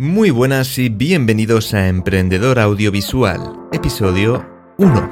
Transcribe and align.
Muy 0.00 0.30
buenas 0.30 0.78
y 0.78 0.88
bienvenidos 0.88 1.74
a 1.74 1.86
Emprendedor 1.86 2.58
Audiovisual, 2.58 3.68
episodio 3.70 4.48
1. 4.78 5.10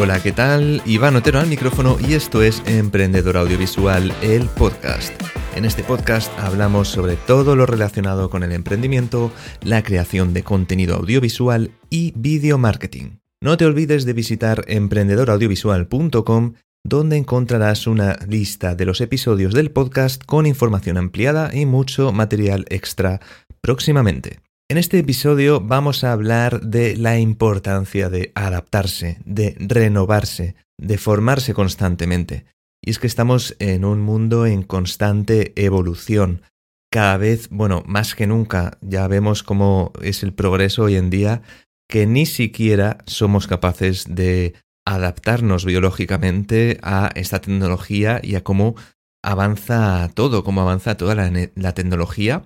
Hola, 0.00 0.22
¿qué 0.22 0.30
tal? 0.30 0.82
Iván 0.86 1.16
Otero 1.16 1.40
al 1.40 1.48
micrófono 1.48 1.96
y 1.98 2.14
esto 2.14 2.44
es 2.44 2.62
Emprendedor 2.64 3.36
Audiovisual, 3.38 4.14
el 4.22 4.46
podcast. 4.50 5.20
En 5.56 5.64
este 5.64 5.82
podcast 5.82 6.30
hablamos 6.38 6.86
sobre 6.86 7.16
todo 7.16 7.56
lo 7.56 7.66
relacionado 7.66 8.30
con 8.30 8.44
el 8.44 8.52
emprendimiento, 8.52 9.32
la 9.64 9.82
creación 9.82 10.32
de 10.32 10.44
contenido 10.44 10.94
audiovisual 10.94 11.72
y 11.90 12.12
video 12.14 12.56
marketing. 12.56 13.16
No 13.40 13.56
te 13.56 13.64
olvides 13.64 14.04
de 14.04 14.12
visitar 14.12 14.64
emprendedoraudiovisual.com 14.68 16.52
donde 16.84 17.16
encontrarás 17.16 17.86
una 17.86 18.18
lista 18.26 18.74
de 18.74 18.84
los 18.84 19.00
episodios 19.00 19.54
del 19.54 19.70
podcast 19.70 20.22
con 20.24 20.46
información 20.46 20.96
ampliada 20.96 21.54
y 21.54 21.66
mucho 21.66 22.12
material 22.12 22.64
extra 22.68 23.20
próximamente. 23.60 24.40
En 24.68 24.78
este 24.78 24.98
episodio 24.98 25.60
vamos 25.60 26.02
a 26.02 26.12
hablar 26.12 26.60
de 26.62 26.96
la 26.96 27.18
importancia 27.18 28.08
de 28.08 28.32
adaptarse, 28.34 29.18
de 29.24 29.54
renovarse, 29.58 30.54
de 30.78 30.98
formarse 30.98 31.54
constantemente. 31.54 32.46
Y 32.84 32.90
es 32.90 32.98
que 32.98 33.06
estamos 33.06 33.54
en 33.58 33.84
un 33.84 34.00
mundo 34.00 34.46
en 34.46 34.62
constante 34.62 35.52
evolución. 35.56 36.42
Cada 36.90 37.16
vez, 37.16 37.48
bueno, 37.50 37.84
más 37.86 38.14
que 38.14 38.26
nunca, 38.26 38.78
ya 38.80 39.06
vemos 39.08 39.42
cómo 39.42 39.92
es 40.02 40.22
el 40.22 40.32
progreso 40.32 40.84
hoy 40.84 40.96
en 40.96 41.10
día, 41.10 41.42
que 41.88 42.06
ni 42.06 42.26
siquiera 42.26 42.98
somos 43.06 43.46
capaces 43.46 44.06
de 44.14 44.54
adaptarnos 44.84 45.64
biológicamente 45.64 46.78
a 46.82 47.10
esta 47.14 47.40
tecnología 47.40 48.20
y 48.22 48.34
a 48.34 48.42
cómo 48.42 48.74
avanza 49.22 50.10
todo, 50.14 50.42
cómo 50.44 50.62
avanza 50.62 50.96
toda 50.96 51.14
la, 51.14 51.72
tecnología 51.74 52.42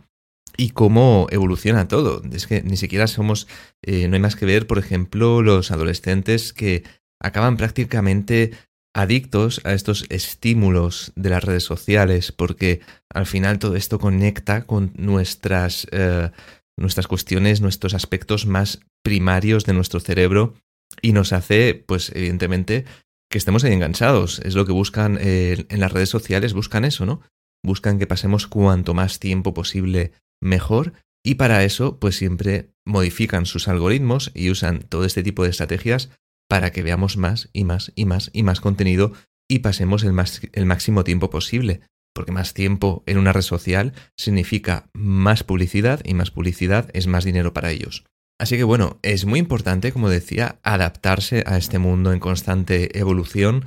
y 0.57 0.71
cómo 0.71 1.27
evoluciona 1.31 1.89
todo. 1.89 2.23
Es 2.33 2.47
que 2.47 2.63
ni 2.63 2.77
siquiera 2.77 3.07
somos, 3.07 3.49
eh, 3.83 4.09
no 4.09 4.15
hay 4.15 4.21
más 4.21 4.37
que 4.37 4.47
ver, 4.47 4.67
por 4.67 4.79
ejemplo, 4.79 5.43
los 5.43 5.71
adolescentes 5.71 6.53
que 6.53 6.85
acaban 7.21 7.57
prácticamente 7.57 8.53
adictos 8.95 9.61
a 9.65 9.73
estos 9.73 10.07
estímulos 10.09 11.13
de 11.17 11.31
las 11.31 11.45
redes 11.45 11.65
sociales, 11.65 12.33
porque 12.33 12.81
al 13.13 13.27
final 13.27 13.59
todo 13.59 13.77
esto 13.77 13.99
conecta 13.99 14.63
con 14.63 14.93
nuestras, 14.97 15.87
eh, 15.93 16.31
nuestras 16.79 17.07
cuestiones, 17.07 17.61
nuestros 17.61 17.95
aspectos 17.95 18.47
más 18.47 18.81
primarios 19.03 19.65
de 19.65 19.75
nuestro 19.75 20.01
cerebro 20.01 20.55
y 21.03 21.13
nos 21.13 21.33
hace, 21.33 21.75
pues 21.75 22.13
evidentemente, 22.15 22.85
que 23.31 23.39
estemos 23.39 23.65
ahí 23.65 23.73
enganchados. 23.73 24.41
Es 24.41 24.55
lo 24.55 24.67
que 24.67 24.73
buscan 24.73 25.19
eh, 25.21 25.67
en 25.69 25.81
las 25.81 25.93
redes 25.93 26.09
sociales, 26.09 26.55
buscan 26.55 26.85
eso, 26.85 27.07
¿no? 27.07 27.21
Buscan 27.65 27.99
que 27.99 28.07
pasemos 28.07 28.47
cuanto 28.47 28.95
más 28.95 29.19
tiempo 29.19 29.55
posible 29.55 30.13
mejor 30.41 30.93
y 31.25 31.35
para 31.35 31.65
eso, 31.65 31.99
pues 31.99 32.17
siempre 32.17 32.71
modifican 32.87 33.47
sus 33.47 33.67
algoritmos 33.67 34.31
y 34.33 34.51
usan 34.51 34.81
todo 34.81 35.05
este 35.05 35.25
tipo 35.25 35.43
de 35.43 35.51
estrategias 35.51 36.11
para 36.49 36.71
que 36.71 36.85
veamos 36.85 37.17
más 37.17 37.49
y 37.53 37.65
más 37.65 37.91
y 37.97 38.05
más 38.05 38.31
y 38.33 38.45
más 38.45 38.61
contenido 38.61 39.13
y 39.49 39.59
pasemos 39.59 40.05
el, 40.05 40.13
más, 40.13 40.41
el 40.53 40.67
máximo 40.67 41.03
tiempo 41.03 41.29
posible. 41.29 41.81
Porque 42.15 42.33
más 42.33 42.55
tiempo 42.55 43.03
en 43.07 43.19
una 43.19 43.33
red 43.33 43.43
social 43.43 43.93
significa 44.17 44.89
más 44.95 45.43
publicidad 45.43 46.01
y 46.05 46.15
más 46.15 46.31
publicidad 46.31 46.89
es 46.95 47.09
más 47.09 47.25
dinero 47.25 47.53
para 47.53 47.73
ellos. 47.73 48.05
Así 48.39 48.57
que 48.57 48.65
bueno, 48.65 48.99
es 49.03 49.25
muy 49.25 49.39
importante, 49.39 49.93
como 49.93 50.11
decía, 50.11 50.59
adaptarse 50.63 51.43
a 51.47 51.57
este 51.57 51.79
mundo 51.79 52.13
en 52.13 52.21
constante 52.21 52.99
evolución 52.99 53.65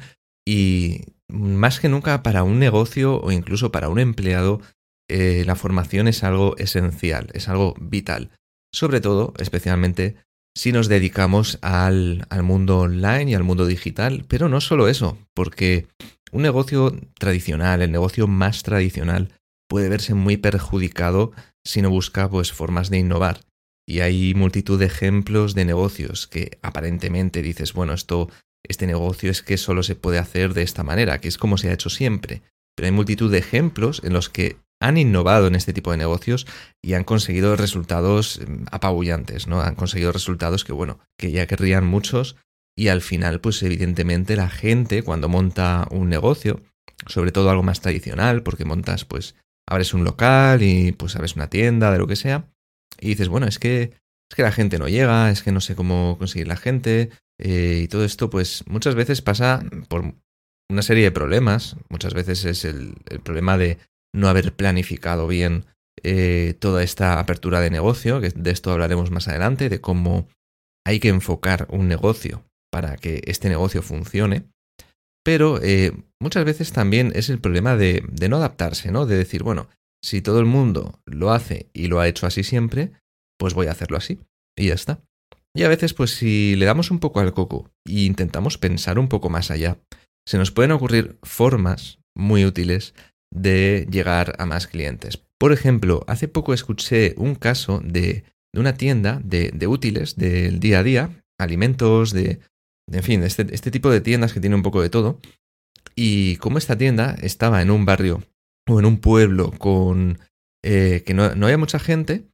y 0.48 1.02
más 1.28 1.80
que 1.80 1.90
nunca 1.90 2.24
para 2.24 2.44
un 2.44 2.60
negocio 2.60 3.20
o 3.22 3.32
incluso 3.32 3.72
para 3.72 3.90
un 3.90 4.00
empleado, 4.00 4.62
eh, 5.10 5.44
la 5.46 5.56
formación 5.56 6.08
es 6.08 6.24
algo 6.24 6.56
esencial, 6.58 7.30
es 7.34 7.50
algo 7.50 7.76
vital. 7.80 8.32
Sobre 8.72 9.02
todo, 9.02 9.34
especialmente, 9.40 10.18
si 10.56 10.72
nos 10.72 10.88
dedicamos 10.88 11.58
al, 11.62 12.26
al 12.30 12.44
mundo 12.44 12.80
online 12.80 13.32
y 13.32 13.34
al 13.34 13.44
mundo 13.44 13.66
digital, 13.66 14.26
pero 14.28 14.50
no 14.50 14.62
solo 14.62 14.88
eso, 14.88 15.18
porque 15.34 15.88
un 16.32 16.44
negocio 16.44 16.96
tradicional, 17.18 17.82
el 17.82 17.92
negocio 17.92 18.28
más 18.28 18.62
tradicional, 18.62 19.34
puede 19.68 19.90
verse 19.90 20.14
muy 20.14 20.38
perjudicado 20.38 21.32
si 21.66 21.82
no 21.82 21.90
busca 21.90 22.30
pues, 22.30 22.52
formas 22.52 22.90
de 22.90 23.00
innovar. 23.00 23.42
Y 23.90 24.02
hay 24.02 24.36
multitud 24.36 24.78
de 24.78 24.86
ejemplos 24.86 25.56
de 25.56 25.66
negocios 25.66 26.28
que 26.28 26.60
aparentemente 26.62 27.42
dices, 27.42 27.74
bueno, 27.74 27.94
esto, 27.94 28.30
este 28.64 28.86
negocio 28.86 29.32
es 29.32 29.42
que 29.42 29.58
solo 29.58 29.82
se 29.82 29.96
puede 29.96 30.20
hacer 30.20 30.54
de 30.54 30.62
esta 30.62 30.84
manera, 30.84 31.20
que 31.20 31.28
es 31.28 31.40
como 31.40 31.58
se 31.58 31.70
ha 31.70 31.74
hecho 31.74 31.90
siempre. 31.90 32.44
Pero 32.76 32.86
hay 32.86 32.92
multitud 32.92 33.32
de 33.32 33.40
ejemplos 33.40 34.04
en 34.04 34.14
los 34.14 34.30
que 34.30 34.58
han 34.80 35.00
innovado 35.00 35.48
en 35.48 35.56
este 35.56 35.74
tipo 35.74 35.90
de 35.90 35.98
negocios 35.98 36.46
y 36.84 36.94
han 36.94 37.04
conseguido 37.04 37.56
resultados 37.56 38.40
mm, 38.48 38.66
apabullantes, 38.70 39.48
¿no? 39.48 39.60
Han 39.60 39.74
conseguido 39.74 40.12
resultados 40.12 40.64
que, 40.64 40.72
bueno, 40.72 41.00
que 41.18 41.32
ya 41.32 41.48
querrían 41.48 41.88
muchos 41.88 42.36
y 42.78 42.90
al 42.90 43.02
final, 43.02 43.42
pues 43.42 43.64
evidentemente 43.64 44.36
la 44.36 44.50
gente 44.50 45.02
cuando 45.02 45.30
monta 45.30 45.88
un 45.90 46.10
negocio, 46.10 46.62
sobre 47.08 47.32
todo 47.32 47.50
algo 47.50 47.64
más 47.64 47.82
tradicional, 47.82 48.44
porque 48.44 48.66
montas, 48.66 49.04
pues, 49.04 49.34
abres 49.68 49.96
un 49.96 50.04
local 50.04 50.62
y 50.62 50.92
pues 50.92 51.16
abres 51.16 51.36
una 51.36 51.50
tienda, 51.50 51.92
de 51.92 51.98
lo 51.98 52.06
que 52.06 52.16
sea, 52.16 52.46
y 53.02 53.10
dices, 53.10 53.30
bueno, 53.30 53.48
es 53.48 53.60
que, 53.60 53.82
es 53.84 54.36
que 54.36 54.44
la 54.44 54.52
gente 54.52 54.80
no 54.80 54.88
llega, 54.88 55.30
es 55.32 55.44
que 55.44 55.52
no 55.52 55.62
sé 55.62 55.76
cómo 55.76 56.18
conseguir 56.18 56.48
la 56.48 56.58
gente, 56.58 57.10
eh, 57.40 57.82
y 57.84 57.88
todo 57.88 58.04
esto, 58.04 58.30
pues 58.30 58.64
muchas 58.68 58.96
veces 58.96 59.22
pasa 59.22 59.64
por 59.88 60.14
una 60.70 60.82
serie 60.82 61.06
de 61.06 61.12
problemas. 61.12 61.78
Muchas 61.90 62.14
veces 62.14 62.46
es 62.46 62.66
el, 62.66 62.96
problema 63.24 63.58
de 63.58 63.78
no 64.14 64.28
haber 64.28 64.54
planificado 64.54 65.28
bien 65.28 65.66
eh, 66.04 66.56
toda 66.60 66.84
esta 66.84 67.20
apertura 67.20 67.60
de 67.62 67.70
negocio, 67.70 68.20
de 68.20 68.52
esto 68.52 68.72
hablaremos 68.72 69.12
más 69.12 69.28
adelante, 69.28 69.70
de 69.70 69.82
cómo 69.82 70.28
hay 70.86 71.00
que 71.00 71.10
enfocar 71.10 71.68
un 71.70 71.88
negocio 71.88 72.44
para 72.72 72.98
que 72.98 73.22
este 73.26 73.50
negocio 73.50 73.82
funcione. 73.82 74.44
Pero 75.24 75.60
eh, 75.62 75.92
muchas 76.20 76.46
veces 76.46 76.72
también 76.72 77.12
es 77.16 77.30
el 77.30 77.40
problema 77.40 77.76
de, 77.76 78.04
de, 78.10 78.30
no 78.30 78.38
adaptarse, 78.38 78.92
¿no? 78.92 79.06
De 79.06 79.18
decir, 79.18 79.44
bueno, 79.44 79.68
si 80.04 80.22
todo 80.22 80.40
el 80.40 80.46
mundo 80.46 81.02
lo 81.06 81.32
hace 81.32 81.70
y 81.74 81.88
lo 81.88 82.00
ha 82.00 82.08
hecho 82.08 82.26
así 82.26 82.44
siempre, 82.44 82.92
pues 83.38 83.54
voy 83.54 83.68
a 83.68 83.72
hacerlo 83.72 83.98
así. 83.98 84.20
Y 84.58 84.68
ya 84.68 84.74
está. 84.74 85.02
Y 85.56 85.64
a 85.64 85.70
veces, 85.70 85.94
pues 85.94 86.12
si 86.12 86.56
le 86.56 86.66
damos 86.66 86.92
un 86.92 87.00
poco 87.00 87.20
al 87.20 87.34
coco 87.34 87.72
e 87.86 88.02
intentamos 88.02 88.58
pensar 88.58 89.00
un 89.00 89.08
poco 89.08 89.30
más 89.30 89.52
allá, 89.52 89.80
se 90.28 90.38
nos 90.38 90.52
pueden 90.52 90.72
ocurrir 90.72 91.18
formas 91.24 92.00
muy 92.16 92.46
útiles 92.46 92.94
de 93.34 93.88
llegar 93.90 94.36
a 94.38 94.46
más 94.46 94.68
clientes. 94.68 95.18
Por 95.40 95.54
ejemplo, 95.54 96.04
hace 96.08 96.28
poco 96.28 96.54
escuché 96.54 97.16
un 97.18 97.36
caso 97.36 97.82
de, 97.84 98.26
una 98.54 98.76
tienda 98.76 99.22
de, 99.24 99.68
útiles 99.68 100.18
del 100.18 100.60
día 100.60 100.80
a 100.80 100.84
día, 100.84 101.24
alimentos, 101.40 102.12
de, 102.12 102.40
en 102.92 103.04
fin, 103.04 103.24
este, 103.24 103.48
este 103.54 103.72
tipo 103.72 103.90
de 103.90 104.02
tiendas 104.02 104.34
que 104.34 104.42
tiene 104.42 104.56
un 104.56 104.64
poco 104.64 104.82
de 104.82 104.90
todo. 104.90 105.20
Y 105.96 106.36
como 106.38 106.58
esta 106.58 106.78
tienda 106.78 107.16
estaba 107.22 107.62
en 107.62 107.72
un 107.72 107.86
barrio 107.86 108.24
o 108.70 108.80
en 108.80 108.86
un 108.86 109.00
pueblo 109.00 109.52
con 109.52 110.20
eh, 110.64 111.04
que 111.06 111.14
no, 111.14 111.36
no, 111.36 111.46
había 111.46 111.58
mucha 111.58 111.80
gente, 111.80 112.26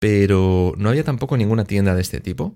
pero 0.00 0.74
no 0.76 0.88
había 0.88 1.04
tampoco 1.04 1.36
ninguna 1.36 1.64
tienda 1.64 1.94
de 1.94 2.02
este 2.02 2.20
tipo. 2.20 2.54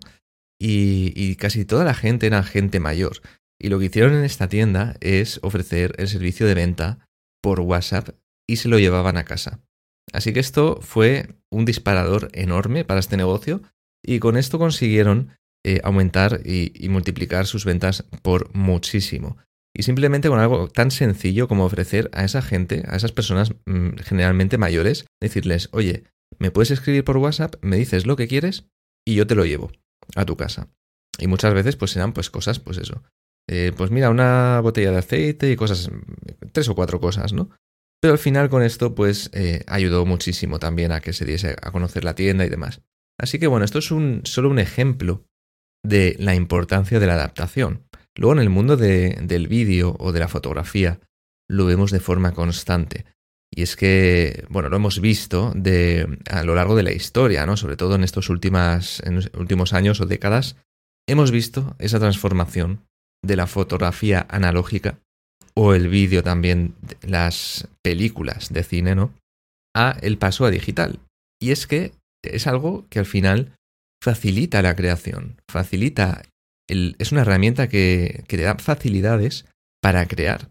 Y, 0.65 1.35
casi 1.37 1.65
toda 1.65 1.85
la 1.85 1.95
gente 1.95 2.29
era 2.29 2.45
gente 2.45 2.79
mayor. 2.79 3.21
Y 3.61 3.69
lo 3.69 3.81
que 3.81 3.87
hicieron 3.87 4.15
en 4.15 4.25
esta 4.25 4.49
tienda 4.49 4.97
es 5.01 5.41
ofrecer 5.43 5.93
el 5.99 6.07
servicio 6.07 6.47
de 6.47 6.55
venta 6.55 7.09
por 7.43 7.61
WhatsApp 7.61 8.11
y 8.49 8.57
se 8.57 8.69
lo 8.69 8.79
llevaban 8.79 9.17
a 9.17 9.25
casa. 9.25 9.61
Así 10.13 10.33
que 10.33 10.39
esto 10.39 10.79
fue 10.81 11.35
un 11.51 11.65
disparador 11.65 12.29
enorme 12.33 12.85
para 12.85 13.01
este 13.01 13.17
negocio 13.17 13.63
y 14.05 14.21
con 14.21 14.37
esto 14.37 14.59
consiguieron 14.59 15.31
eh, 15.65 15.81
aumentar 15.83 16.41
y 16.45 16.89
multiplicar 16.89 17.47
sus 17.47 17.65
ventas 17.65 18.05
por 18.23 18.55
muchísimo. 18.55 19.37
Y 19.75 19.85
simplemente 19.85 20.29
con 20.29 20.39
algo 20.39 20.69
tan 20.69 20.91
sencillo 20.91 21.49
como 21.49 21.65
ofrecer 21.65 22.11
a 22.13 22.25
esa 22.25 22.43
gente, 22.43 22.85
a 22.89 22.97
esas 22.97 23.13
personas 23.13 23.55
mm, 23.67 23.97
generalmente 24.05 24.59
mayores, 24.59 25.07
decirles, 25.21 25.71
oye, 25.73 26.05
me 26.39 26.51
puedes 26.51 26.71
escribir 26.71 27.05
por 27.05 27.17
WhatsApp, 27.17 27.57
me 27.63 27.77
dices 27.77 28.07
lo 28.07 28.17
que 28.17 28.29
quieres 28.29 28.67
y 29.07 29.15
yo 29.15 29.27
te 29.27 29.35
lo 29.35 29.45
llevo 29.45 29.73
a 30.15 30.25
tu 30.25 30.37
casa. 30.37 30.69
Y 31.19 31.27
muchas 31.27 31.55
veces 31.55 31.77
pues 31.77 31.93
serán 31.93 32.13
pues 32.13 32.31
cosas, 32.31 32.59
pues 32.59 32.79
eso. 32.79 33.03
Eh, 33.49 33.73
pues 33.77 33.91
mira, 33.91 34.11
una 34.11 34.61
botella 34.61 34.93
de 34.93 34.99
aceite 34.99 35.51
y 35.51 35.57
cosas, 35.57 35.91
tres 36.53 36.69
o 36.69 36.75
cuatro 36.75 37.01
cosas, 37.01 37.33
¿no? 37.33 37.51
Pero 38.01 38.13
al 38.13 38.19
final 38.19 38.51
con 38.51 38.63
esto 38.63 38.95
pues 38.95 39.31
eh, 39.33 39.65
ayudó 39.67 40.05
muchísimo 40.05 40.59
también 40.59 40.93
a 40.93 41.01
que 41.01 41.13
se 41.13 41.25
diese 41.25 41.57
a 41.63 41.71
conocer 41.71 42.05
la 42.05 42.15
tienda 42.15 42.45
y 42.45 42.49
demás. 42.49 42.83
Así 43.19 43.39
que 43.39 43.47
bueno, 43.47 43.65
esto 43.65 43.79
es 43.79 43.91
un, 43.91 44.23
solo 44.25 44.51
un 44.51 44.59
ejemplo 44.59 45.25
de 45.85 46.17
la 46.19 46.35
importancia 46.35 46.99
de 46.99 47.07
la 47.07 47.15
adaptación. 47.15 47.87
Luego 48.17 48.35
en 48.35 48.41
el 48.41 48.51
mundo 48.51 48.77
del 48.77 49.49
vídeo 49.49 49.97
o 49.99 50.13
de 50.13 50.21
la 50.21 50.29
fotografía 50.29 51.01
lo 51.49 51.67
vemos 51.67 51.91
de 51.91 52.01
forma 52.01 52.33
constante. 52.33 53.05
Y 53.55 53.63
es 53.63 53.77
que, 53.77 54.47
bueno, 54.49 54.71
lo 54.71 54.77
hemos 54.77 55.01
visto 55.01 55.53
de, 55.55 56.19
a 56.31 56.43
lo 56.43 56.55
largo 56.55 56.75
de 56.75 56.83
la 56.83 56.93
historia, 56.93 57.45
¿no? 57.45 57.57
Sobre 57.57 57.77
todo 57.77 57.95
en 57.95 58.05
estos 58.05 58.31
últimas, 58.31 59.01
en 59.05 59.21
últimos 59.39 59.75
años 59.75 60.01
o 60.01 60.07
décadas, 60.07 60.57
hemos 61.07 61.31
visto 61.31 61.77
esa 61.79 61.99
transformación 61.99 62.87
de 63.23 63.37
la 63.37 63.47
fotografía 63.47 64.27
analógica 64.31 64.99
o 65.55 65.75
el 65.75 65.89
vídeo 65.89 66.23
también, 66.23 66.75
las 67.03 67.69
películas 67.83 68.53
de 68.53 68.65
cine, 68.65 68.95
¿no? 68.95 69.13
A 69.77 69.97
el 70.01 70.17
paso 70.17 70.47
a 70.47 70.51
digital. 70.51 71.01
Y 71.41 71.51
es 71.51 71.67
que 71.67 71.93
es 72.23 72.47
algo 72.47 72.87
que 72.89 72.99
al 72.99 73.07
final 73.07 73.55
facilita 74.03 74.63
la 74.63 74.75
creación, 74.75 75.37
facilita, 75.51 76.23
es 76.69 77.13
una 77.13 77.23
herramienta 77.23 77.69
que, 77.69 78.25
que 78.29 78.37
te 78.37 78.45
da 78.45 78.57
facilidades 78.57 79.47
para 79.83 80.07
crear. 80.07 80.51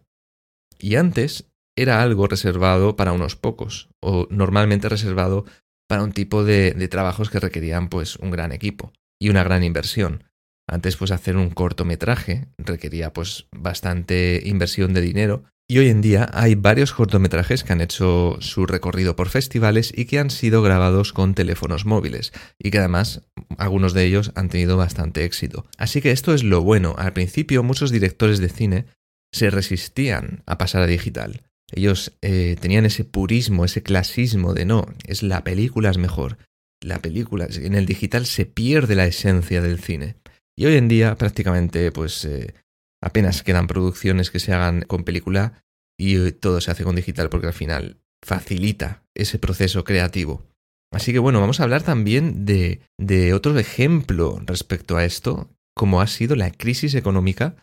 Y 0.79 0.95
antes 0.95 1.49
era 1.75 2.01
algo 2.01 2.27
reservado 2.27 2.95
para 2.95 3.13
unos 3.13 3.35
pocos, 3.35 3.89
o 4.01 4.27
normalmente 4.29 4.89
reservado 4.89 5.45
para 5.87 6.03
un 6.03 6.11
tipo 6.11 6.43
de, 6.43 6.71
de, 6.71 6.87
trabajos 6.87 7.29
que 7.29 7.39
requerían 7.39 7.89
pues 7.89 8.15
un 8.17 8.31
gran 8.31 8.51
equipo 8.51 8.93
y 9.19 9.29
una 9.29 9.43
gran 9.43 9.63
inversión. 9.63 10.25
Antes 10.67 10.95
pues 10.95 11.11
hacer 11.11 11.37
un 11.37 11.49
cortometraje 11.49 12.47
requería 12.57 13.13
pues 13.13 13.47
bastante 13.51 14.41
inversión 14.45 14.93
de 14.93 15.01
dinero 15.01 15.43
y 15.71 15.79
hoy 15.79 15.87
en 15.87 16.01
día 16.01 16.29
hay 16.33 16.55
varios 16.55 16.91
cortometrajes 16.91 17.63
que 17.63 17.71
han 17.71 17.79
hecho 17.79 18.35
su 18.41 18.65
recorrido 18.65 19.15
por 19.15 19.29
festivales 19.29 19.93
y 19.95 20.03
que 20.03 20.19
han 20.19 20.29
sido 20.29 20.61
grabados 20.61 21.13
con 21.13 21.33
teléfonos 21.33 21.85
móviles 21.85 22.33
y 22.59 22.71
que 22.71 22.79
además 22.79 23.21
algunos 23.57 23.93
de 23.93 24.03
ellos 24.03 24.33
han 24.35 24.49
tenido 24.49 24.75
bastante 24.75 25.23
éxito. 25.23 25.65
Así 25.77 26.01
que 26.01 26.11
esto 26.11 26.33
es 26.33 26.43
lo 26.43 26.61
bueno. 26.61 26.95
Al 26.97 27.13
principio 27.13 27.63
muchos 27.63 27.89
directores 27.89 28.39
de 28.39 28.49
cine 28.49 28.85
se 29.31 29.49
resistían 29.49 30.43
a 30.45 30.57
pasar 30.57 30.81
a 30.81 30.87
digital. 30.87 31.43
Ellos 31.71 32.17
eh, 32.21 32.57
tenían 32.59 32.85
ese 32.85 33.05
purismo, 33.05 33.63
ese 33.63 33.81
clasismo 33.81 34.53
de 34.53 34.65
no, 34.65 34.85
es 35.05 35.23
la 35.23 35.45
película 35.45 35.89
es 35.89 35.97
mejor. 35.97 36.37
La 36.81 36.99
película, 36.99 37.47
en 37.49 37.75
el 37.75 37.85
digital 37.85 38.25
se 38.25 38.45
pierde 38.45 38.95
la 38.95 39.05
esencia 39.05 39.61
del 39.61 39.79
cine. 39.79 40.15
Y 40.53 40.65
hoy 40.65 40.75
en 40.75 40.89
día 40.89 41.15
prácticamente 41.15 41.93
pues 41.93 42.25
eh, 42.25 42.55
apenas 43.01 43.43
quedan 43.43 43.67
producciones 43.67 44.31
que 44.31 44.39
se 44.39 44.53
hagan 44.53 44.83
con 44.83 45.03
película 45.03 45.63
y 45.99 46.31
todo 46.31 46.61
se 46.61 46.71
hace 46.71 46.83
con 46.83 46.95
digital 46.95 47.29
porque 47.29 47.47
al 47.47 47.53
final 47.53 48.01
facilita 48.23 49.03
ese 49.15 49.39
proceso 49.39 49.83
creativo. 49.83 50.45
Así 50.93 51.13
que 51.13 51.19
bueno, 51.19 51.39
vamos 51.39 51.59
a 51.59 51.63
hablar 51.63 51.83
también 51.83 52.45
de, 52.45 52.81
de 52.99 53.33
otro 53.33 53.57
ejemplo 53.57 54.41
respecto 54.45 54.97
a 54.97 55.05
esto, 55.05 55.49
como 55.75 56.01
ha 56.01 56.07
sido 56.07 56.35
la 56.35 56.51
crisis 56.51 56.95
económica 56.95 57.55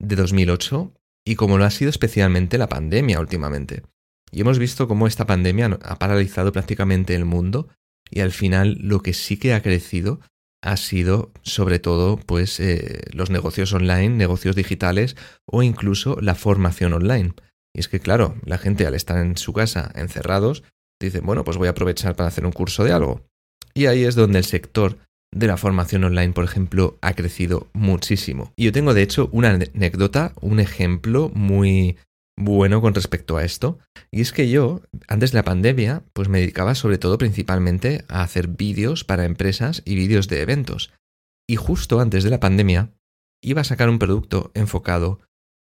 de 0.00 0.16
2008 0.16 0.92
y 1.26 1.36
como 1.36 1.56
lo 1.56 1.64
ha 1.64 1.70
sido 1.70 1.88
especialmente 1.88 2.58
la 2.58 2.68
pandemia 2.68 3.20
últimamente. 3.20 3.82
Y 4.30 4.42
hemos 4.42 4.58
visto 4.58 4.86
cómo 4.86 5.06
esta 5.06 5.26
pandemia 5.26 5.78
ha 5.82 5.98
paralizado 5.98 6.52
prácticamente 6.52 7.14
el 7.14 7.24
mundo 7.24 7.68
y 8.10 8.20
al 8.20 8.32
final 8.32 8.76
lo 8.80 9.00
que 9.00 9.14
sí 9.14 9.38
que 9.38 9.54
ha 9.54 9.62
crecido 9.62 10.20
ha 10.64 10.78
sido 10.78 11.30
sobre 11.42 11.78
todo 11.78 12.16
pues 12.16 12.58
eh, 12.58 13.02
los 13.12 13.28
negocios 13.28 13.72
online, 13.74 14.08
negocios 14.08 14.56
digitales 14.56 15.14
o 15.44 15.62
incluso 15.62 16.16
la 16.20 16.34
formación 16.34 16.94
online. 16.94 17.34
Y 17.74 17.80
es 17.80 17.88
que 17.88 18.00
claro, 18.00 18.36
la 18.46 18.56
gente 18.56 18.86
al 18.86 18.94
estar 18.94 19.18
en 19.18 19.36
su 19.36 19.52
casa 19.52 19.92
encerrados 19.94 20.64
dice, 21.00 21.20
bueno, 21.20 21.44
pues 21.44 21.58
voy 21.58 21.68
a 21.68 21.72
aprovechar 21.72 22.16
para 22.16 22.28
hacer 22.28 22.46
un 22.46 22.52
curso 22.52 22.82
de 22.82 22.92
algo. 22.92 23.20
Y 23.74 23.86
ahí 23.86 24.04
es 24.04 24.14
donde 24.14 24.38
el 24.38 24.44
sector 24.44 24.96
de 25.34 25.48
la 25.48 25.58
formación 25.58 26.04
online, 26.04 26.32
por 26.32 26.44
ejemplo, 26.44 26.96
ha 27.02 27.12
crecido 27.12 27.68
muchísimo. 27.74 28.52
Y 28.56 28.64
yo 28.64 28.72
tengo, 28.72 28.94
de 28.94 29.02
hecho, 29.02 29.28
una 29.32 29.50
anécdota, 29.50 30.32
un 30.40 30.60
ejemplo 30.60 31.30
muy 31.34 31.98
bueno 32.36 32.80
con 32.80 32.94
respecto 32.94 33.36
a 33.36 33.44
esto. 33.44 33.78
Y 34.10 34.20
es 34.20 34.32
que 34.32 34.48
yo, 34.48 34.82
antes 35.08 35.32
de 35.32 35.38
la 35.38 35.44
pandemia, 35.44 36.04
pues 36.12 36.28
me 36.28 36.40
dedicaba 36.40 36.74
sobre 36.74 36.98
todo 36.98 37.18
principalmente 37.18 38.04
a 38.08 38.22
hacer 38.22 38.48
vídeos 38.48 39.04
para 39.04 39.24
empresas 39.24 39.82
y 39.84 39.94
vídeos 39.94 40.28
de 40.28 40.42
eventos. 40.42 40.92
Y 41.48 41.56
justo 41.56 42.00
antes 42.00 42.24
de 42.24 42.30
la 42.30 42.40
pandemia, 42.40 42.90
iba 43.42 43.60
a 43.60 43.64
sacar 43.64 43.88
un 43.88 43.98
producto 43.98 44.50
enfocado 44.54 45.20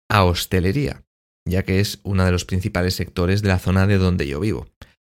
a 0.09 0.23
hostelería, 0.23 1.03
ya 1.47 1.63
que 1.63 1.79
es 1.79 2.00
uno 2.03 2.25
de 2.25 2.31
los 2.31 2.45
principales 2.45 2.95
sectores 2.95 3.41
de 3.41 3.50
la 3.50 3.59
zona 3.59 3.85
de 3.85 3.97
donde 3.97 4.27
yo 4.27 4.39
vivo. 4.39 4.67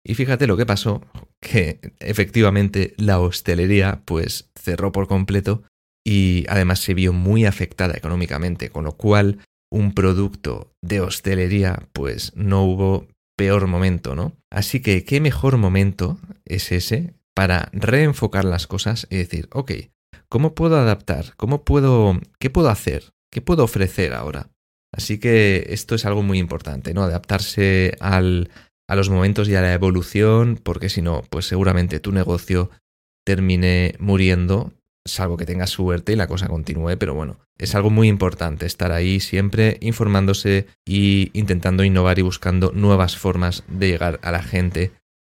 Y 0.05 0.15
fíjate 0.15 0.47
lo 0.47 0.57
que 0.57 0.65
pasó, 0.65 1.01
que 1.39 1.79
efectivamente 1.99 2.93
la 2.97 3.19
hostelería 3.19 4.01
pues 4.05 4.49
cerró 4.55 4.91
por 4.91 5.07
completo 5.07 5.63
y 6.03 6.45
además 6.49 6.79
se 6.79 6.93
vio 6.93 7.13
muy 7.13 7.45
afectada 7.45 7.95
económicamente, 7.95 8.69
con 8.69 8.83
lo 8.83 8.93
cual 8.93 9.39
un 9.71 9.93
producto 9.93 10.73
de 10.81 11.01
hostelería 11.01 11.87
pues 11.93 12.33
no 12.35 12.63
hubo 12.63 13.07
peor 13.37 13.67
momento, 13.67 14.15
¿no? 14.15 14.33
Así 14.51 14.81
que 14.81 15.03
qué 15.03 15.19
mejor 15.19 15.57
momento 15.57 16.19
es 16.45 16.71
ese 16.71 17.15
para 17.33 17.69
reenfocar 17.71 18.45
las 18.45 18.67
cosas 18.67 19.07
y 19.09 19.17
decir, 19.17 19.47
ok, 19.51 19.71
¿cómo 20.29 20.53
puedo 20.53 20.77
adaptar? 20.77 21.33
¿Cómo 21.37 21.63
puedo, 21.63 22.19
qué 22.39 22.49
puedo 22.49 22.69
hacer? 22.69 23.13
¿Qué 23.31 23.41
puedo 23.41 23.63
ofrecer 23.63 24.13
ahora? 24.13 24.49
Así 24.93 25.19
que 25.19 25.67
esto 25.69 25.95
es 25.95 26.05
algo 26.05 26.21
muy 26.21 26.37
importante, 26.37 26.93
¿no? 26.93 27.03
Adaptarse 27.03 27.95
al, 28.01 28.51
a 28.89 28.95
los 28.95 29.09
momentos 29.09 29.47
y 29.47 29.55
a 29.55 29.61
la 29.61 29.73
evolución, 29.73 30.59
porque 30.61 30.89
si 30.89 31.01
no, 31.01 31.23
pues 31.29 31.45
seguramente 31.45 32.01
tu 32.01 32.11
negocio 32.11 32.69
termine 33.25 33.95
muriendo, 33.99 34.73
salvo 35.05 35.37
que 35.37 35.45
tengas 35.45 35.69
suerte 35.69 36.13
y 36.13 36.15
la 36.15 36.27
cosa 36.27 36.47
continúe, 36.47 36.97
pero 36.97 37.13
bueno, 37.13 37.39
es 37.57 37.75
algo 37.75 37.89
muy 37.89 38.07
importante 38.07 38.65
estar 38.65 38.91
ahí 38.91 39.19
siempre 39.19 39.77
informándose 39.81 40.67
y 40.85 41.31
intentando 41.33 41.83
innovar 41.83 42.19
y 42.19 42.23
buscando 42.23 42.71
nuevas 42.71 43.17
formas 43.17 43.63
de 43.67 43.87
llegar 43.87 44.19
a 44.23 44.31
la 44.31 44.43
gente 44.43 44.91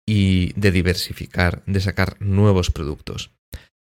y 0.07 0.53
de 0.59 0.71
diversificar, 0.71 1.63
de 1.67 1.81
sacar 1.81 2.17
nuevos 2.21 2.71
productos. 2.71 3.31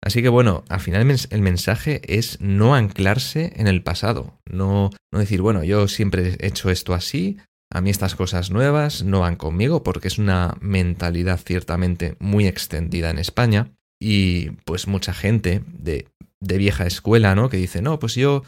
Así 0.02 0.22
que 0.22 0.28
bueno, 0.28 0.64
al 0.68 0.80
final 0.80 1.10
el 1.30 1.42
mensaje 1.42 2.00
es 2.06 2.40
no 2.40 2.74
anclarse 2.74 3.52
en 3.56 3.66
el 3.66 3.82
pasado, 3.82 4.38
no, 4.46 4.90
no 5.12 5.18
decir, 5.18 5.42
bueno, 5.42 5.62
yo 5.62 5.88
siempre 5.88 6.36
he 6.38 6.46
hecho 6.46 6.70
esto 6.70 6.94
así, 6.94 7.36
a 7.72 7.80
mí 7.80 7.90
estas 7.90 8.14
cosas 8.14 8.50
nuevas 8.50 9.04
no 9.04 9.20
van 9.20 9.36
conmigo 9.36 9.82
porque 9.82 10.08
es 10.08 10.18
una 10.18 10.56
mentalidad 10.60 11.38
ciertamente 11.38 12.16
muy 12.18 12.46
extendida 12.46 13.10
en 13.10 13.18
España 13.18 13.72
y 14.00 14.50
pues 14.64 14.88
mucha 14.88 15.12
gente 15.12 15.62
de, 15.66 16.08
de 16.40 16.58
vieja 16.58 16.86
escuela, 16.86 17.34
¿no? 17.34 17.50
Que 17.50 17.58
dice, 17.58 17.82
no, 17.82 17.98
pues 17.98 18.14
yo 18.14 18.42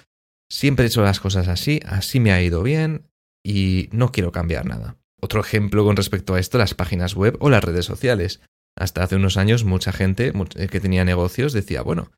siempre 0.51 0.85
he 0.85 0.89
hecho 0.89 1.03
las 1.03 1.21
cosas 1.21 1.49
así, 1.49 1.81
así 1.87 2.19
me 2.19 2.33
ha 2.33 2.43
ido 2.43 2.63
bien 2.63 3.09
y 3.45 3.89
no 3.93 4.11
quiero 4.11 4.33
cambiar 4.33 4.67
nada. 4.67 4.97
Otro 5.21 5.41
ejemplo 5.41 5.85
con 5.85 5.97
respecto 5.97 6.35
a 6.35 6.41
esto, 6.41 6.59
las 6.59 6.75
páginas 6.75 7.15
web 7.15 7.37
o 7.41 7.51
las 7.51 7.63
redes 7.63 7.85
sociales. 7.85 8.41
Hasta 8.77 9.05
hace 9.05 9.17
unos 9.17 9.37
años 9.37 9.65
mucha 9.65 9.93
gente 9.93 10.33
que 10.71 10.81
tenía 10.81 11.05
negocios 11.05 11.53
decía, 11.53 11.83
bueno, 11.83 12.11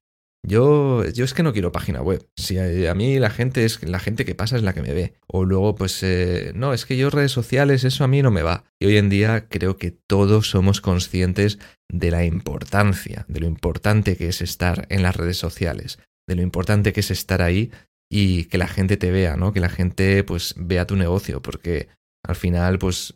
yo, 0.47 1.05
yo 1.09 1.25
es 1.25 1.33
que 1.33 1.43
no 1.43 1.53
quiero 1.53 1.73
página 1.73 2.03
web. 2.03 2.29
Si 2.37 2.59
a, 2.59 2.95
mí 2.95 3.19
la 3.19 3.31
gente 3.31 3.65
es 3.65 3.83
la 3.83 3.99
gente 3.99 4.27
que 4.27 4.35
pasa 4.35 4.57
es 4.57 4.63
la 4.63 4.75
que 4.75 4.83
me 4.83 4.93
ve. 4.93 5.15
O 5.27 5.45
luego, 5.45 5.75
pues, 5.75 6.03
eh, 6.03 6.53
no, 6.55 6.75
es 6.75 6.85
que 6.85 6.99
yo 6.99 7.09
redes 7.09 7.33
sociales, 7.33 7.85
eso 7.85 8.05
a 8.05 8.09
mí 8.09 8.21
no 8.21 8.31
me 8.31 8.43
va. 8.43 8.65
Y 8.79 8.87
hoy 8.87 8.99
en 8.99 9.09
día 9.09 9.49
creo 9.49 9.79
que 9.79 9.91
todos 9.91 10.51
somos 10.51 10.83
conscientes 10.83 11.59
de 11.91 12.11
la 12.11 12.25
importancia, 12.25 13.25
de 13.29 13.41
lo 13.41 13.47
importante 13.47 14.17
que 14.17 14.29
es 14.29 14.43
estar 14.43 14.87
en 14.91 15.03
las 15.03 15.17
redes 15.17 15.39
sociales, 15.39 15.99
de 16.29 16.37
lo 16.37 16.43
importante 16.43 16.93
que 16.93 17.01
es 17.01 17.11
estar 17.11 17.41
ahí 17.41 17.71
y 18.11 18.45
que 18.45 18.59
la 18.59 18.69
gente 18.69 18.99
te 18.99 19.11
vea, 19.11 19.37
¿no? 19.37 19.53
Que 19.55 19.61
la 19.61 19.71
gente, 19.71 20.25
pues, 20.25 20.55
vea 20.59 20.87
tu 20.87 20.97
negocio, 20.97 21.41
porque 21.41 21.89
al 22.23 22.37
final, 22.37 22.79
pues, 22.79 23.15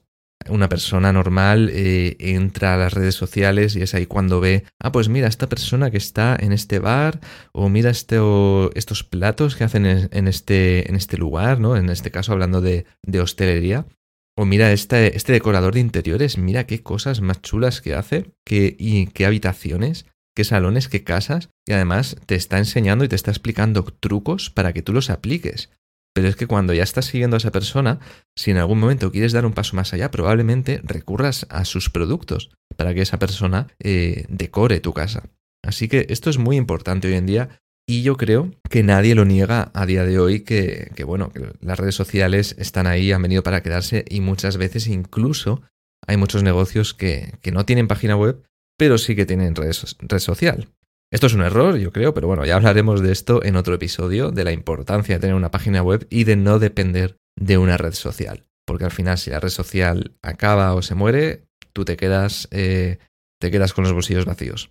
una 0.50 0.68
persona 0.68 1.12
normal 1.12 1.70
eh, 1.72 2.16
entra 2.18 2.74
a 2.74 2.76
las 2.76 2.92
redes 2.92 3.14
sociales 3.14 3.76
y 3.76 3.82
es 3.82 3.94
ahí 3.94 4.06
cuando 4.06 4.40
ve, 4.40 4.64
ah, 4.80 4.92
pues 4.92 5.08
mira, 5.08 5.28
esta 5.28 5.48
persona 5.48 5.90
que 5.90 5.98
está 5.98 6.36
en 6.38 6.52
este 6.52 6.78
bar, 6.78 7.20
o 7.52 7.68
mira 7.68 7.90
este, 7.90 8.18
estos 8.74 9.04
platos 9.04 9.56
que 9.56 9.64
hacen 9.64 9.86
en, 9.86 10.28
este, 10.28 10.88
en 10.88 10.96
este 10.96 11.16
lugar, 11.16 11.60
¿no? 11.60 11.76
En 11.76 11.90
este 11.90 12.10
caso 12.10 12.32
hablando 12.32 12.60
de, 12.60 12.86
de 13.02 13.20
hostelería. 13.20 13.86
O 14.36 14.44
mira 14.44 14.70
este, 14.70 15.16
este 15.16 15.32
decorador 15.32 15.74
de 15.74 15.80
interiores, 15.80 16.38
mira 16.38 16.64
qué 16.64 16.80
cosas 16.82 17.20
más 17.20 17.42
chulas 17.42 17.80
que 17.80 17.94
hace, 17.94 18.30
qué, 18.44 18.76
y 18.78 19.08
qué 19.08 19.26
habitaciones, 19.26 20.06
qué 20.36 20.44
salones, 20.44 20.86
qué 20.86 21.02
casas, 21.02 21.50
y 21.66 21.72
además 21.72 22.16
te 22.26 22.36
está 22.36 22.58
enseñando 22.58 23.04
y 23.04 23.08
te 23.08 23.16
está 23.16 23.32
explicando 23.32 23.82
trucos 23.82 24.50
para 24.50 24.72
que 24.72 24.82
tú 24.82 24.92
los 24.92 25.10
apliques. 25.10 25.70
Pero 26.18 26.30
es 26.30 26.34
que 26.34 26.48
cuando 26.48 26.74
ya 26.74 26.82
estás 26.82 27.04
siguiendo 27.04 27.36
a 27.36 27.38
esa 27.38 27.52
persona, 27.52 28.00
si 28.36 28.50
en 28.50 28.56
algún 28.56 28.80
momento 28.80 29.12
quieres 29.12 29.30
dar 29.30 29.46
un 29.46 29.52
paso 29.52 29.76
más 29.76 29.94
allá, 29.94 30.10
probablemente 30.10 30.80
recurras 30.82 31.46
a 31.48 31.64
sus 31.64 31.90
productos 31.90 32.50
para 32.76 32.92
que 32.92 33.02
esa 33.02 33.20
persona 33.20 33.68
eh, 33.78 34.24
decore 34.28 34.80
tu 34.80 34.92
casa. 34.92 35.30
Así 35.64 35.86
que 35.86 36.06
esto 36.08 36.28
es 36.28 36.36
muy 36.36 36.56
importante 36.56 37.06
hoy 37.06 37.14
en 37.14 37.26
día 37.26 37.60
y 37.88 38.02
yo 38.02 38.16
creo 38.16 38.50
que 38.68 38.82
nadie 38.82 39.14
lo 39.14 39.26
niega 39.26 39.70
a 39.74 39.86
día 39.86 40.02
de 40.02 40.18
hoy 40.18 40.40
que, 40.40 40.90
bueno, 41.06 41.30
las 41.60 41.78
redes 41.78 41.94
sociales 41.94 42.56
están 42.58 42.88
ahí, 42.88 43.12
han 43.12 43.22
venido 43.22 43.44
para 43.44 43.62
quedarse 43.62 44.04
y 44.08 44.20
muchas 44.20 44.56
veces 44.56 44.88
incluso 44.88 45.62
hay 46.04 46.16
muchos 46.16 46.42
negocios 46.42 46.94
que, 46.94 47.34
que 47.42 47.52
no 47.52 47.64
tienen 47.64 47.86
página 47.86 48.16
web, 48.16 48.42
pero 48.76 48.98
sí 48.98 49.14
que 49.14 49.24
tienen 49.24 49.54
red 49.54 49.72
social. 50.18 50.68
Esto 51.10 51.26
es 51.26 51.34
un 51.34 51.40
error, 51.40 51.76
yo 51.78 51.90
creo, 51.90 52.12
pero 52.12 52.26
bueno, 52.26 52.44
ya 52.44 52.56
hablaremos 52.56 53.00
de 53.00 53.12
esto 53.12 53.42
en 53.42 53.56
otro 53.56 53.74
episodio, 53.74 54.30
de 54.30 54.44
la 54.44 54.52
importancia 54.52 55.14
de 55.14 55.20
tener 55.20 55.36
una 55.36 55.50
página 55.50 55.82
web 55.82 56.06
y 56.10 56.24
de 56.24 56.36
no 56.36 56.58
depender 56.58 57.16
de 57.34 57.56
una 57.56 57.78
red 57.78 57.94
social. 57.94 58.44
Porque 58.66 58.84
al 58.84 58.90
final, 58.90 59.16
si 59.16 59.30
la 59.30 59.40
red 59.40 59.48
social 59.48 60.12
acaba 60.22 60.74
o 60.74 60.82
se 60.82 60.94
muere, 60.94 61.46
tú 61.72 61.86
te 61.86 61.96
quedas, 61.96 62.48
eh, 62.50 62.98
te 63.40 63.50
quedas 63.50 63.72
con 63.72 63.84
los 63.84 63.94
bolsillos 63.94 64.26
vacíos. 64.26 64.68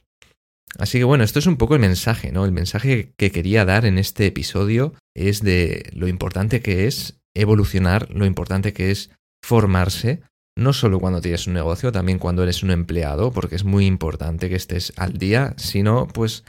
Así 0.77 0.99
que 0.99 1.05
bueno, 1.05 1.23
esto 1.23 1.39
es 1.39 1.47
un 1.47 1.57
poco 1.57 1.73
el 1.73 1.81
mensaje, 1.81 2.31
¿no? 2.31 2.45
El 2.45 2.51
mensaje 2.51 3.13
que 3.17 3.31
quería 3.31 3.65
dar 3.65 3.85
en 3.85 3.97
este 3.97 4.27
episodio 4.27 4.93
es 5.15 5.41
de 5.41 5.89
lo 5.93 6.07
importante 6.07 6.61
que 6.61 6.85
es 6.85 7.19
evolucionar, 7.33 8.11
lo 8.11 8.25
importante 8.25 8.73
que 8.73 8.91
es 8.91 9.09
formarse, 9.43 10.21
no 10.57 10.73
solo 10.73 10.99
cuando 10.99 11.21
tienes 11.21 11.47
un 11.47 11.53
negocio, 11.53 11.91
también 11.91 12.17
cuando 12.17 12.43
eres 12.43 12.63
un 12.63 12.71
empleado, 12.71 13.31
porque 13.31 13.55
es 13.55 13.63
muy 13.63 13.85
importante 13.85 14.49
que 14.49 14.55
estés 14.55 14.91
al 14.97 15.13
día, 15.13 15.53
sino 15.57 16.07
pues 16.07 16.43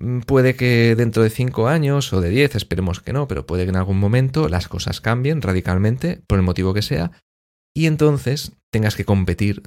mm, 0.00 0.20
puede 0.20 0.56
que 0.56 0.94
dentro 0.96 1.22
de 1.22 1.30
5 1.30 1.68
años 1.68 2.12
o 2.12 2.20
de 2.20 2.30
10, 2.30 2.56
esperemos 2.56 3.00
que 3.00 3.12
no, 3.12 3.28
pero 3.28 3.46
puede 3.46 3.64
que 3.64 3.70
en 3.70 3.76
algún 3.76 3.98
momento 3.98 4.48
las 4.48 4.68
cosas 4.68 5.00
cambien 5.00 5.40
radicalmente, 5.40 6.20
por 6.26 6.38
el 6.38 6.44
motivo 6.44 6.74
que 6.74 6.82
sea, 6.82 7.12
y 7.74 7.86
entonces 7.86 8.52
tengas 8.72 8.96
que 8.96 9.04
competir 9.04 9.62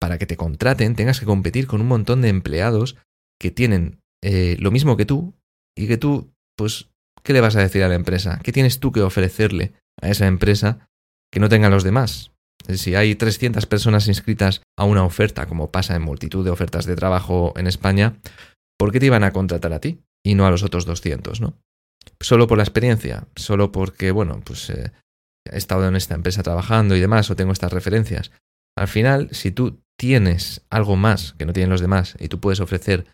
para 0.00 0.16
que 0.16 0.26
te 0.26 0.36
contraten, 0.36 0.94
tengas 0.94 1.18
que 1.18 1.26
competir 1.26 1.66
con 1.66 1.80
un 1.80 1.88
montón 1.88 2.22
de 2.22 2.28
empleados 2.28 2.96
que 3.40 3.50
tienen 3.50 4.00
eh, 4.22 4.56
lo 4.60 4.70
mismo 4.70 4.96
que 4.96 5.04
tú 5.04 5.34
y 5.76 5.88
que 5.88 5.96
tú, 5.96 6.32
pues, 6.56 6.88
¿qué 7.24 7.32
le 7.32 7.40
vas 7.40 7.56
a 7.56 7.60
decir 7.60 7.82
a 7.82 7.88
la 7.88 7.96
empresa? 7.96 8.38
¿Qué 8.42 8.52
tienes 8.52 8.78
tú 8.78 8.92
que 8.92 9.02
ofrecerle 9.02 9.72
a 10.00 10.10
esa 10.10 10.26
empresa 10.26 10.88
que 11.32 11.40
no 11.40 11.48
tengan 11.48 11.72
los 11.72 11.82
demás? 11.82 12.30
Si 12.68 12.94
hay 12.94 13.14
300 13.14 13.66
personas 13.66 14.06
inscritas 14.08 14.62
a 14.78 14.84
una 14.84 15.04
oferta, 15.04 15.46
como 15.46 15.70
pasa 15.70 15.96
en 15.96 16.02
multitud 16.02 16.44
de 16.44 16.50
ofertas 16.50 16.86
de 16.86 16.96
trabajo 16.96 17.52
en 17.56 17.66
España, 17.66 18.16
¿por 18.78 18.92
qué 18.92 19.00
te 19.00 19.06
iban 19.06 19.24
a 19.24 19.32
contratar 19.32 19.72
a 19.72 19.80
ti 19.80 20.00
y 20.24 20.34
no 20.34 20.46
a 20.46 20.50
los 20.50 20.62
otros 20.62 20.84
200, 20.86 21.40
no? 21.40 21.54
Solo 22.20 22.46
por 22.46 22.58
la 22.58 22.64
experiencia, 22.64 23.26
solo 23.36 23.72
porque, 23.72 24.10
bueno, 24.10 24.40
pues 24.44 24.70
eh, 24.70 24.92
he 25.50 25.56
estado 25.56 25.88
en 25.88 25.96
esta 25.96 26.14
empresa 26.14 26.42
trabajando 26.42 26.96
y 26.96 27.00
demás, 27.00 27.30
o 27.30 27.36
tengo 27.36 27.52
estas 27.52 27.72
referencias. 27.72 28.30
Al 28.76 28.88
final, 28.88 29.28
si 29.32 29.50
tú 29.50 29.80
tienes 29.98 30.62
algo 30.70 30.96
más 30.96 31.34
que 31.38 31.46
no 31.46 31.52
tienen 31.52 31.70
los 31.70 31.80
demás 31.80 32.16
y 32.18 32.28
tú 32.28 32.40
puedes 32.40 32.60
ofrecer 32.60 33.06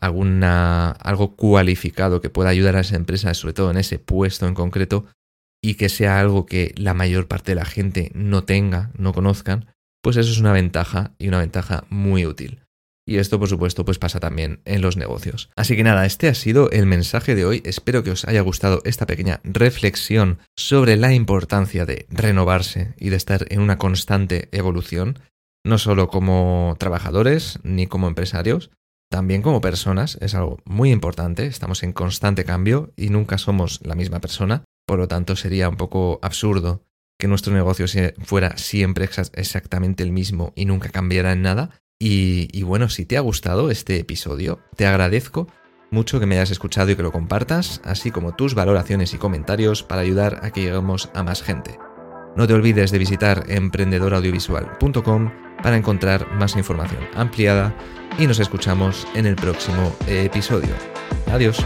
alguna, 0.00 0.90
algo 0.90 1.34
cualificado 1.34 2.20
que 2.20 2.30
pueda 2.30 2.50
ayudar 2.50 2.76
a 2.76 2.80
esa 2.80 2.96
empresa, 2.96 3.34
sobre 3.34 3.54
todo 3.54 3.70
en 3.70 3.78
ese 3.78 3.98
puesto 3.98 4.46
en 4.46 4.54
concreto, 4.54 5.06
y 5.62 5.74
que 5.74 5.88
sea 5.88 6.20
algo 6.20 6.46
que 6.46 6.72
la 6.76 6.94
mayor 6.94 7.28
parte 7.28 7.52
de 7.52 7.56
la 7.56 7.64
gente 7.64 8.10
no 8.14 8.44
tenga, 8.44 8.90
no 8.96 9.12
conozcan, 9.12 9.66
pues 10.02 10.16
eso 10.16 10.30
es 10.30 10.38
una 10.38 10.52
ventaja 10.52 11.14
y 11.18 11.28
una 11.28 11.38
ventaja 11.38 11.84
muy 11.90 12.26
útil. 12.26 12.60
Y 13.08 13.16
esto, 13.16 13.38
por 13.38 13.48
supuesto, 13.48 13.86
pues 13.86 13.98
pasa 13.98 14.20
también 14.20 14.60
en 14.66 14.82
los 14.82 14.98
negocios. 14.98 15.48
Así 15.56 15.76
que 15.76 15.82
nada, 15.82 16.04
este 16.04 16.28
ha 16.28 16.34
sido 16.34 16.70
el 16.70 16.84
mensaje 16.84 17.34
de 17.34 17.46
hoy. 17.46 17.62
Espero 17.64 18.04
que 18.04 18.10
os 18.10 18.26
haya 18.26 18.42
gustado 18.42 18.82
esta 18.84 19.06
pequeña 19.06 19.40
reflexión 19.44 20.40
sobre 20.58 20.96
la 20.96 21.14
importancia 21.14 21.86
de 21.86 22.04
renovarse 22.10 22.92
y 22.98 23.08
de 23.08 23.16
estar 23.16 23.46
en 23.48 23.62
una 23.62 23.78
constante 23.78 24.50
evolución, 24.52 25.20
no 25.64 25.78
solo 25.78 26.08
como 26.08 26.76
trabajadores 26.78 27.60
ni 27.62 27.86
como 27.86 28.08
empresarios, 28.08 28.70
también 29.10 29.40
como 29.40 29.62
personas. 29.62 30.18
Es 30.20 30.34
algo 30.34 30.58
muy 30.66 30.90
importante. 30.90 31.46
Estamos 31.46 31.82
en 31.82 31.94
constante 31.94 32.44
cambio 32.44 32.92
y 32.94 33.08
nunca 33.08 33.38
somos 33.38 33.80
la 33.84 33.94
misma 33.94 34.20
persona. 34.20 34.64
Por 34.88 34.98
lo 34.98 35.06
tanto, 35.06 35.36
sería 35.36 35.68
un 35.68 35.76
poco 35.76 36.18
absurdo 36.22 36.82
que 37.18 37.28
nuestro 37.28 37.52
negocio 37.52 37.84
fuera 38.24 38.56
siempre 38.56 39.06
exactamente 39.34 40.02
el 40.02 40.12
mismo 40.12 40.54
y 40.56 40.64
nunca 40.64 40.88
cambiara 40.88 41.32
en 41.32 41.42
nada. 41.42 41.82
Y, 42.00 42.62
bueno, 42.62 42.88
si 42.88 43.04
te 43.04 43.18
ha 43.18 43.20
gustado 43.20 43.70
este 43.70 43.98
episodio, 43.98 44.60
te 44.76 44.86
agradezco 44.86 45.46
mucho 45.90 46.18
que 46.20 46.24
me 46.24 46.36
hayas 46.36 46.52
escuchado 46.52 46.90
y 46.90 46.96
que 46.96 47.02
lo 47.02 47.12
compartas, 47.12 47.82
así 47.84 48.10
como 48.10 48.34
tus 48.34 48.54
valoraciones 48.54 49.12
y 49.12 49.18
comentarios 49.18 49.82
para 49.82 50.00
ayudar 50.00 50.40
a 50.42 50.52
que 50.52 50.62
lleguemos 50.62 51.10
a 51.14 51.22
más 51.22 51.42
gente. 51.42 51.78
No 52.34 52.46
te 52.46 52.54
olvides 52.54 52.90
de 52.90 52.98
visitar 52.98 53.44
emprendedoraudiovisual.com 53.46 55.32
para 55.62 55.76
encontrar 55.76 56.32
más 56.32 56.56
información 56.56 57.06
ampliada 57.14 57.76
y 58.18 58.26
nos 58.26 58.38
escuchamos 58.38 59.06
en 59.14 59.26
el 59.26 59.36
próximo 59.36 59.94
episodio. 60.06 60.74
Adiós. 61.26 61.62